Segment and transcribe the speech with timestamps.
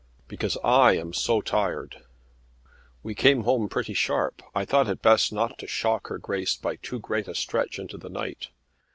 [0.27, 2.03] "Because I am so tired."
[3.03, 4.41] "We came home pretty sharp.
[4.55, 7.99] I thought it best not to shock her Grace by too great a stretch into
[7.99, 8.47] the night.